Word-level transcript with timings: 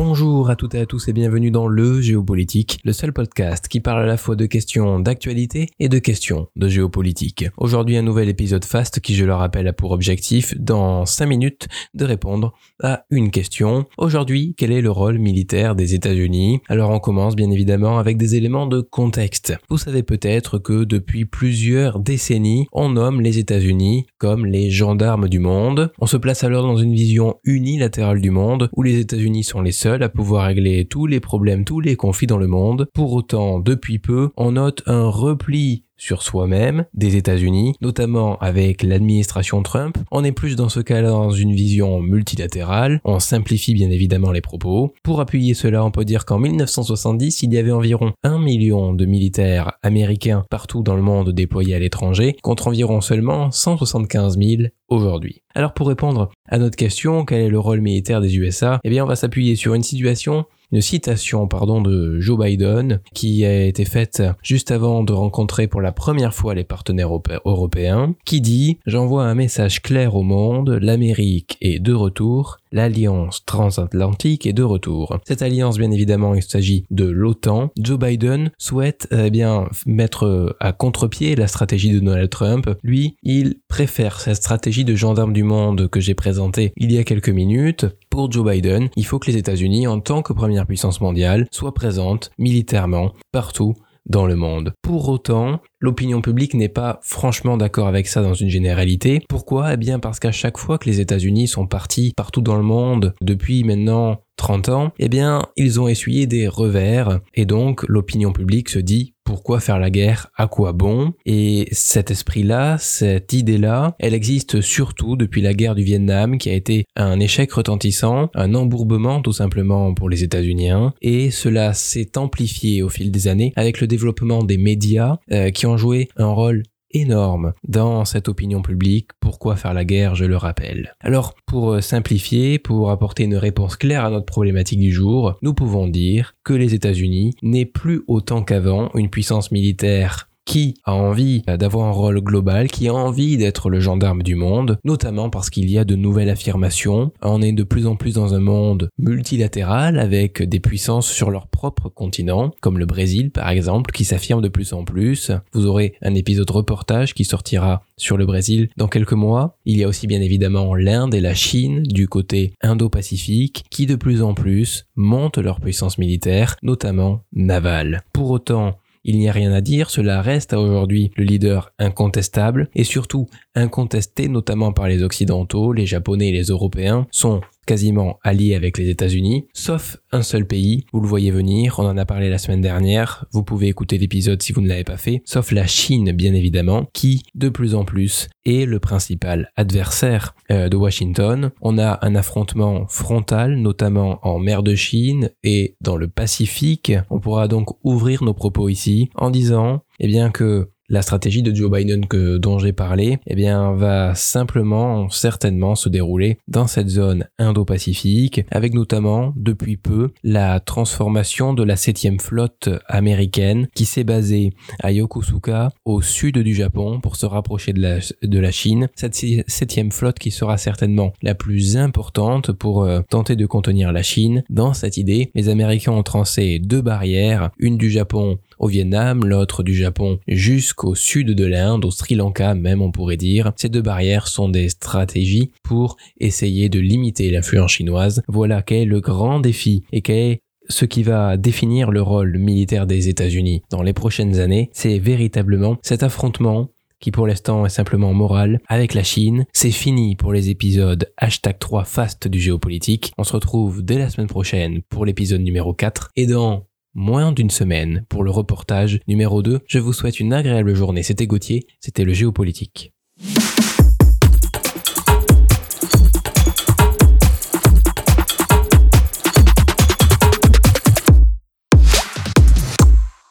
Bonjour 0.00 0.48
à 0.48 0.54
toutes 0.54 0.76
et 0.76 0.80
à 0.80 0.86
tous 0.86 1.08
et 1.08 1.12
bienvenue 1.12 1.50
dans 1.50 1.66
Le 1.66 2.00
Géopolitique, 2.00 2.78
le 2.84 2.92
seul 2.92 3.12
podcast 3.12 3.66
qui 3.66 3.80
parle 3.80 4.04
à 4.04 4.06
la 4.06 4.16
fois 4.16 4.36
de 4.36 4.46
questions 4.46 5.00
d'actualité 5.00 5.66
et 5.80 5.88
de 5.88 5.98
questions 5.98 6.46
de 6.54 6.68
géopolitique. 6.68 7.46
Aujourd'hui 7.56 7.96
un 7.96 8.02
nouvel 8.02 8.28
épisode 8.28 8.64
fast 8.64 9.00
qui 9.00 9.16
je 9.16 9.24
le 9.24 9.34
rappelle 9.34 9.66
a 9.66 9.72
pour 9.72 9.90
objectif 9.90 10.56
dans 10.56 11.04
5 11.04 11.26
minutes 11.26 11.66
de 11.94 12.04
répondre 12.04 12.52
à 12.80 13.06
une 13.10 13.32
question. 13.32 13.86
Aujourd'hui, 13.98 14.54
quel 14.56 14.70
est 14.70 14.82
le 14.82 14.90
rôle 14.92 15.18
militaire 15.18 15.74
des 15.74 15.94
États-Unis? 15.94 16.60
Alors 16.68 16.90
on 16.90 17.00
commence 17.00 17.34
bien 17.34 17.50
évidemment 17.50 17.98
avec 17.98 18.18
des 18.18 18.36
éléments 18.36 18.68
de 18.68 18.80
contexte. 18.80 19.54
Vous 19.68 19.78
savez 19.78 20.04
peut-être 20.04 20.58
que 20.58 20.84
depuis 20.84 21.24
plusieurs 21.24 21.98
décennies, 21.98 22.68
on 22.70 22.90
nomme 22.90 23.20
les 23.20 23.40
États-Unis 23.40 24.06
comme 24.18 24.46
les 24.46 24.70
gendarmes 24.70 25.28
du 25.28 25.40
monde. 25.40 25.90
On 25.98 26.06
se 26.06 26.16
place 26.16 26.44
alors 26.44 26.62
dans 26.62 26.76
une 26.76 26.94
vision 26.94 27.40
unilatérale 27.42 28.20
du 28.20 28.30
monde 28.30 28.70
où 28.76 28.84
les 28.84 29.00
États-Unis 29.00 29.42
sont 29.42 29.60
les 29.60 29.72
seuls 29.72 29.87
à 29.88 30.08
pouvoir 30.08 30.46
régler 30.46 30.86
tous 30.86 31.06
les 31.06 31.20
problèmes, 31.20 31.64
tous 31.64 31.80
les 31.80 31.96
conflits 31.96 32.26
dans 32.26 32.38
le 32.38 32.46
monde. 32.46 32.88
Pour 32.94 33.12
autant, 33.12 33.58
depuis 33.58 33.98
peu, 33.98 34.30
on 34.36 34.52
note 34.52 34.82
un 34.86 35.08
repli 35.08 35.84
sur 35.98 36.22
soi-même 36.22 36.86
des 36.94 37.16
États-Unis, 37.16 37.74
notamment 37.80 38.38
avec 38.38 38.82
l'administration 38.82 39.62
Trump. 39.62 39.98
On 40.10 40.24
est 40.24 40.32
plus 40.32 40.56
dans 40.56 40.68
ce 40.68 40.80
cas-là 40.80 41.10
dans 41.10 41.30
une 41.30 41.52
vision 41.52 42.00
multilatérale, 42.00 43.00
on 43.04 43.18
simplifie 43.18 43.74
bien 43.74 43.90
évidemment 43.90 44.32
les 44.32 44.40
propos. 44.40 44.94
Pour 45.02 45.20
appuyer 45.20 45.54
cela, 45.54 45.84
on 45.84 45.90
peut 45.90 46.04
dire 46.04 46.24
qu'en 46.24 46.38
1970, 46.38 47.42
il 47.42 47.52
y 47.52 47.58
avait 47.58 47.72
environ 47.72 48.12
un 48.22 48.38
million 48.38 48.94
de 48.94 49.04
militaires 49.04 49.72
américains 49.82 50.44
partout 50.50 50.82
dans 50.82 50.96
le 50.96 51.02
monde 51.02 51.30
déployés 51.30 51.74
à 51.74 51.78
l'étranger, 51.78 52.36
contre 52.42 52.68
environ 52.68 53.00
seulement 53.00 53.50
175 53.50 54.38
000 54.38 54.62
aujourd'hui. 54.88 55.42
Alors 55.54 55.74
pour 55.74 55.88
répondre 55.88 56.30
à 56.48 56.58
notre 56.58 56.76
question, 56.76 57.24
quel 57.24 57.42
est 57.42 57.48
le 57.48 57.58
rôle 57.58 57.80
militaire 57.80 58.20
des 58.20 58.36
USA 58.36 58.80
Eh 58.84 58.90
bien 58.90 59.04
on 59.04 59.08
va 59.08 59.16
s'appuyer 59.16 59.56
sur 59.56 59.74
une 59.74 59.82
situation 59.82 60.46
une 60.72 60.80
citation 60.80 61.46
pardon 61.46 61.80
de 61.80 62.20
Joe 62.20 62.38
Biden 62.38 63.00
qui 63.14 63.44
a 63.44 63.64
été 63.64 63.84
faite 63.84 64.22
juste 64.42 64.70
avant 64.70 65.02
de 65.02 65.12
rencontrer 65.12 65.66
pour 65.66 65.80
la 65.80 65.92
première 65.92 66.34
fois 66.34 66.54
les 66.54 66.64
partenaires 66.64 67.10
européens 67.44 68.14
qui 68.24 68.40
dit 68.40 68.78
j'envoie 68.86 69.24
un 69.24 69.34
message 69.34 69.82
clair 69.82 70.14
au 70.14 70.22
monde 70.22 70.70
l'Amérique 70.80 71.56
est 71.60 71.78
de 71.78 71.92
retour 71.92 72.58
l'alliance 72.72 73.44
transatlantique 73.44 74.46
est 74.46 74.52
de 74.52 74.62
retour. 74.62 75.18
Cette 75.26 75.42
alliance, 75.42 75.78
bien 75.78 75.90
évidemment, 75.90 76.34
il 76.34 76.42
s'agit 76.42 76.84
de 76.90 77.04
l'OTAN. 77.04 77.70
Joe 77.78 77.98
Biden 77.98 78.50
souhaite 78.58 79.08
eh 79.10 79.30
bien 79.30 79.68
mettre 79.86 80.56
à 80.60 80.72
contre-pied 80.72 81.36
la 81.36 81.46
stratégie 81.46 81.90
de 81.90 82.00
Donald 82.00 82.30
Trump. 82.30 82.70
Lui, 82.82 83.16
il 83.22 83.56
préfère 83.68 84.20
cette 84.20 84.36
stratégie 84.36 84.84
de 84.84 84.94
gendarme 84.94 85.32
du 85.32 85.42
monde 85.42 85.88
que 85.88 86.00
j'ai 86.00 86.14
présentée 86.14 86.72
il 86.76 86.92
y 86.92 86.98
a 86.98 87.04
quelques 87.04 87.28
minutes. 87.28 87.86
Pour 88.10 88.30
Joe 88.32 88.50
Biden, 88.50 88.88
il 88.96 89.06
faut 89.06 89.18
que 89.18 89.30
les 89.30 89.36
États-Unis, 89.36 89.86
en 89.86 90.00
tant 90.00 90.22
que 90.22 90.32
première 90.32 90.66
puissance 90.66 91.00
mondiale, 91.00 91.46
soient 91.52 91.74
présentes 91.74 92.30
militairement 92.38 93.12
partout 93.32 93.74
dans 94.08 94.26
le 94.26 94.36
monde. 94.36 94.72
Pour 94.82 95.08
autant, 95.08 95.60
l'opinion 95.80 96.20
publique 96.20 96.54
n'est 96.54 96.68
pas 96.68 96.98
franchement 97.02 97.56
d'accord 97.56 97.86
avec 97.86 98.08
ça 98.08 98.22
dans 98.22 98.34
une 98.34 98.48
généralité. 98.48 99.20
Pourquoi? 99.28 99.74
Eh 99.74 99.76
bien 99.76 99.98
parce 99.98 100.18
qu'à 100.18 100.32
chaque 100.32 100.58
fois 100.58 100.78
que 100.78 100.88
les 100.88 101.00
États-Unis 101.00 101.48
sont 101.48 101.66
partis 101.66 102.12
partout 102.16 102.40
dans 102.40 102.56
le 102.56 102.62
monde 102.62 103.14
depuis 103.20 103.64
maintenant 103.64 104.22
30 104.38 104.68
ans, 104.70 104.92
eh 104.98 105.08
bien, 105.08 105.42
ils 105.56 105.80
ont 105.80 105.88
essuyé 105.88 106.26
des 106.26 106.48
revers. 106.48 107.20
Et 107.34 107.44
donc 107.44 107.84
l'opinion 107.88 108.32
publique 108.32 108.70
se 108.70 108.78
dit 108.78 109.14
pourquoi 109.24 109.60
faire 109.60 109.78
la 109.78 109.90
guerre? 109.90 110.28
À 110.36 110.46
quoi 110.46 110.72
bon? 110.72 111.12
Et 111.26 111.68
cet 111.70 112.10
esprit-là, 112.10 112.78
cette 112.78 113.34
idée-là, 113.34 113.94
elle 113.98 114.14
existe 114.14 114.62
surtout 114.62 115.16
depuis 115.16 115.42
la 115.42 115.52
guerre 115.52 115.74
du 115.74 115.82
Vietnam 115.82 116.38
qui 116.38 116.48
a 116.48 116.54
été 116.54 116.86
un 116.96 117.20
échec 117.20 117.52
retentissant, 117.52 118.30
un 118.34 118.54
embourbement 118.54 119.20
tout 119.20 119.34
simplement 119.34 119.92
pour 119.92 120.08
les 120.08 120.24
États-Unis 120.24 120.58
et 121.02 121.30
cela 121.30 121.72
s'est 121.72 122.18
amplifié 122.18 122.82
au 122.82 122.88
fil 122.88 123.10
des 123.10 123.28
années 123.28 123.52
avec 123.56 123.80
le 123.80 123.86
développement 123.86 124.42
des 124.42 124.58
médias 124.58 125.16
euh, 125.32 125.50
qui 125.50 125.66
ont 125.66 125.76
joué 125.76 126.08
un 126.16 126.28
rôle 126.28 126.62
énorme 126.92 127.52
dans 127.66 128.04
cette 128.04 128.28
opinion 128.28 128.62
publique. 128.62 129.10
Pourquoi 129.20 129.56
faire 129.56 129.74
la 129.74 129.84
guerre, 129.84 130.14
je 130.14 130.24
le 130.24 130.36
rappelle. 130.36 130.94
Alors, 131.00 131.34
pour 131.46 131.72
euh, 131.72 131.80
simplifier, 131.80 132.58
pour 132.58 132.90
apporter 132.90 133.24
une 133.24 133.36
réponse 133.36 133.76
claire 133.76 134.04
à 134.04 134.10
notre 134.10 134.26
problématique 134.26 134.80
du 134.80 134.92
jour, 134.92 135.36
nous 135.42 135.54
pouvons 135.54 135.88
dire 135.88 136.34
que 136.44 136.54
les 136.54 136.74
États-Unis 136.74 137.34
n'est 137.42 137.66
plus 137.66 138.02
autant 138.06 138.42
qu'avant 138.42 138.90
une 138.94 139.10
puissance 139.10 139.50
militaire 139.50 140.27
qui 140.48 140.80
a 140.84 140.94
envie 140.94 141.42
d'avoir 141.42 141.88
un 141.88 141.92
rôle 141.92 142.22
global, 142.22 142.68
qui 142.68 142.88
a 142.88 142.94
envie 142.94 143.36
d'être 143.36 143.68
le 143.68 143.80
gendarme 143.80 144.22
du 144.22 144.34
monde, 144.34 144.78
notamment 144.82 145.28
parce 145.28 145.50
qu'il 145.50 145.70
y 145.70 145.78
a 145.78 145.84
de 145.84 145.94
nouvelles 145.94 146.30
affirmations. 146.30 147.12
On 147.20 147.42
est 147.42 147.52
de 147.52 147.64
plus 147.64 147.86
en 147.86 147.96
plus 147.96 148.14
dans 148.14 148.32
un 148.32 148.40
monde 148.40 148.88
multilatéral 148.98 149.98
avec 149.98 150.42
des 150.42 150.58
puissances 150.58 151.06
sur 151.06 151.30
leur 151.30 151.48
propre 151.48 151.90
continent, 151.90 152.50
comme 152.62 152.78
le 152.78 152.86
Brésil 152.86 153.30
par 153.30 153.50
exemple, 153.50 153.92
qui 153.92 154.06
s'affirme 154.06 154.40
de 154.40 154.48
plus 154.48 154.72
en 154.72 154.84
plus. 154.84 155.30
Vous 155.52 155.66
aurez 155.66 155.92
un 156.00 156.14
épisode 156.14 156.50
reportage 156.50 157.12
qui 157.12 157.26
sortira 157.26 157.82
sur 157.98 158.16
le 158.16 158.24
Brésil 158.24 158.70
dans 158.78 158.88
quelques 158.88 159.12
mois. 159.12 159.58
Il 159.66 159.76
y 159.76 159.84
a 159.84 159.88
aussi 159.88 160.06
bien 160.06 160.22
évidemment 160.22 160.74
l'Inde 160.74 161.14
et 161.14 161.20
la 161.20 161.34
Chine 161.34 161.82
du 161.82 162.08
côté 162.08 162.54
Indo-Pacifique 162.62 163.66
qui 163.70 163.84
de 163.84 163.96
plus 163.96 164.22
en 164.22 164.32
plus 164.32 164.86
montent 164.96 165.36
leur 165.36 165.60
puissance 165.60 165.98
militaire, 165.98 166.56
notamment 166.62 167.20
navale. 167.34 168.02
Pour 168.14 168.30
autant, 168.30 168.78
il 169.04 169.18
n'y 169.18 169.28
a 169.28 169.32
rien 169.32 169.52
à 169.52 169.60
dire, 169.60 169.90
cela 169.90 170.22
reste 170.22 170.52
à 170.52 170.60
aujourd'hui 170.60 171.10
le 171.16 171.24
leader 171.24 171.72
incontestable 171.78 172.68
et 172.74 172.84
surtout 172.84 173.28
incontesté 173.54 174.28
notamment 174.28 174.72
par 174.72 174.88
les 174.88 175.02
Occidentaux, 175.02 175.72
les 175.72 175.86
Japonais 175.86 176.28
et 176.28 176.32
les 176.32 176.44
Européens, 176.44 177.06
sont 177.10 177.40
quasiment 177.68 178.18
alliés 178.24 178.54
avec 178.54 178.78
les 178.78 178.88
États-Unis, 178.88 179.46
sauf 179.52 179.98
un 180.10 180.22
seul 180.22 180.46
pays, 180.46 180.86
vous 180.94 181.02
le 181.02 181.06
voyez 181.06 181.30
venir, 181.30 181.78
on 181.78 181.84
en 181.84 181.98
a 181.98 182.06
parlé 182.06 182.30
la 182.30 182.38
semaine 182.38 182.62
dernière, 182.62 183.26
vous 183.32 183.42
pouvez 183.42 183.68
écouter 183.68 183.98
l'épisode 183.98 184.40
si 184.40 184.54
vous 184.54 184.62
ne 184.62 184.68
l'avez 184.68 184.84
pas 184.84 184.96
fait, 184.96 185.20
sauf 185.26 185.52
la 185.52 185.66
Chine 185.66 186.12
bien 186.12 186.32
évidemment, 186.32 186.86
qui 186.94 187.22
de 187.34 187.50
plus 187.50 187.74
en 187.74 187.84
plus 187.84 188.28
est 188.46 188.64
le 188.64 188.80
principal 188.80 189.50
adversaire 189.54 190.34
euh, 190.50 190.70
de 190.70 190.76
Washington. 190.78 191.50
On 191.60 191.76
a 191.76 191.98
un 192.00 192.14
affrontement 192.14 192.86
frontal, 192.88 193.56
notamment 193.56 194.18
en 194.22 194.38
mer 194.38 194.62
de 194.62 194.74
Chine 194.74 195.30
et 195.44 195.76
dans 195.82 195.96
le 195.96 196.08
Pacifique. 196.08 196.92
On 197.10 197.20
pourra 197.20 197.48
donc 197.48 197.76
ouvrir 197.84 198.24
nos 198.24 198.32
propos 198.32 198.70
ici 198.70 199.10
en 199.14 199.30
disant 199.30 199.82
eh 200.00 200.06
bien 200.06 200.30
que 200.30 200.70
la 200.88 201.02
stratégie 201.02 201.42
de 201.42 201.54
Joe 201.54 201.70
Biden 201.70 202.06
que, 202.06 202.38
dont 202.38 202.58
j'ai 202.58 202.72
parlé, 202.72 203.18
eh 203.26 203.34
bien, 203.34 203.72
va 203.74 204.14
simplement, 204.14 205.08
certainement 205.10 205.74
se 205.74 205.88
dérouler 205.88 206.38
dans 206.48 206.66
cette 206.66 206.88
zone 206.88 207.26
Indo-Pacifique, 207.38 208.42
avec 208.50 208.74
notamment, 208.74 209.32
depuis 209.36 209.76
peu, 209.76 210.10
la 210.22 210.60
transformation 210.60 211.52
de 211.54 211.62
la 211.62 211.76
septième 211.76 212.20
flotte 212.20 212.68
américaine 212.86 213.68
qui 213.74 213.84
s'est 213.84 214.04
basée 214.04 214.52
à 214.80 214.92
Yokosuka, 214.92 215.70
au 215.84 216.00
sud 216.00 216.38
du 216.38 216.54
Japon, 216.54 217.00
pour 217.00 217.16
se 217.16 217.26
rapprocher 217.26 217.72
de 217.72 217.80
la, 217.80 217.98
de 218.22 218.38
la 218.38 218.50
Chine. 218.50 218.88
Cette 218.94 219.14
septième 219.14 219.92
flotte 219.92 220.18
qui 220.18 220.30
sera 220.30 220.56
certainement 220.56 221.12
la 221.22 221.34
plus 221.34 221.76
importante 221.76 222.52
pour 222.52 222.84
euh, 222.84 223.00
tenter 223.08 223.36
de 223.36 223.46
contenir 223.46 223.92
la 223.92 224.02
Chine. 224.02 224.42
Dans 224.48 224.72
cette 224.72 224.96
idée, 224.96 225.30
les 225.34 225.48
Américains 225.48 225.92
ont 225.92 226.02
trancé 226.02 226.58
deux 226.58 226.82
barrières, 226.82 227.50
une 227.58 227.76
du 227.76 227.90
Japon 227.90 228.38
au 228.58 228.68
Vietnam, 228.68 229.24
l'autre 229.24 229.62
du 229.62 229.74
Japon 229.74 230.18
jusqu'au 230.26 230.94
sud 230.94 231.30
de 231.30 231.44
l'Inde, 231.44 231.84
au 231.84 231.90
Sri 231.90 232.14
Lanka 232.14 232.54
même 232.54 232.82
on 232.82 232.90
pourrait 232.90 233.16
dire. 233.16 233.52
Ces 233.56 233.68
deux 233.68 233.82
barrières 233.82 234.28
sont 234.28 234.48
des 234.48 234.68
stratégies 234.68 235.50
pour 235.62 235.96
essayer 236.18 236.68
de 236.68 236.80
limiter 236.80 237.30
l'influence 237.30 237.72
chinoise. 237.72 238.22
Voilà 238.28 238.62
quel 238.62 238.78
est 238.78 238.84
le 238.84 239.00
grand 239.00 239.40
défi 239.40 239.84
et 239.92 240.02
quel 240.02 240.16
est 240.16 240.42
ce 240.68 240.84
qui 240.84 241.02
va 241.02 241.36
définir 241.36 241.90
le 241.90 242.02
rôle 242.02 242.38
militaire 242.38 242.86
des 242.86 243.08
États-Unis 243.08 243.62
dans 243.70 243.82
les 243.82 243.94
prochaines 243.94 244.38
années, 244.38 244.68
c'est 244.72 244.98
véritablement 244.98 245.78
cet 245.82 246.02
affrontement 246.02 246.68
qui 247.00 247.10
pour 247.10 247.26
l'instant 247.26 247.64
est 247.64 247.70
simplement 247.70 248.12
moral, 248.12 248.60
avec 248.66 248.94
la 248.94 249.02
Chine. 249.02 249.46
C'est 249.52 249.70
fini 249.70 250.16
pour 250.16 250.32
les 250.32 250.50
épisodes 250.50 251.10
hashtag 251.16 251.58
3 251.58 251.84
fast 251.84 252.28
du 252.28 252.40
géopolitique. 252.40 253.12
On 253.18 253.24
se 253.24 253.32
retrouve 253.32 253.84
dès 253.84 253.98
la 253.98 254.10
semaine 254.10 254.26
prochaine 254.26 254.82
pour 254.88 255.04
l'épisode 255.04 255.40
numéro 255.40 255.72
4 255.72 256.10
et 256.16 256.26
dans 256.26 256.64
moins 256.94 257.32
d'une 257.32 257.50
semaine 257.50 258.04
pour 258.08 258.24
le 258.24 258.30
reportage 258.30 259.00
numéro 259.06 259.42
2. 259.42 259.60
Je 259.66 259.78
vous 259.78 259.92
souhaite 259.92 260.20
une 260.20 260.32
agréable 260.32 260.74
journée. 260.74 261.02
C'était 261.02 261.26
Gauthier, 261.26 261.66
c'était 261.80 262.04
le 262.04 262.12
géopolitique. 262.12 262.92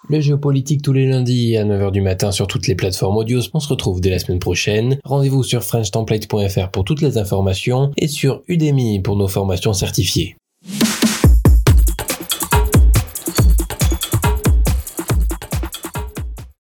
Le 0.09 0.21
géopolitique 0.21 0.81
tous 0.83 0.93
les 0.93 1.05
lundis 1.05 1.57
à 1.57 1.65
9h 1.65 1.91
du 1.91 1.99
matin 1.99 2.31
sur 2.31 2.47
toutes 2.47 2.67
les 2.67 2.75
plateformes 2.75 3.17
audio. 3.17 3.41
On 3.53 3.59
se 3.59 3.67
retrouve 3.67 3.99
dès 3.99 4.09
la 4.09 4.19
semaine 4.19 4.39
prochaine. 4.39 4.99
Rendez-vous 5.03 5.43
sur 5.43 5.63
frenchtemplate.fr 5.63 6.69
pour 6.69 6.85
toutes 6.85 7.01
les 7.01 7.17
informations 7.17 7.91
et 7.97 8.07
sur 8.07 8.41
Udemy 8.47 9.01
pour 9.01 9.17
nos 9.17 9.27
formations 9.27 9.73
certifiées. 9.73 10.37